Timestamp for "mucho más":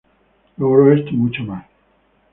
1.17-1.63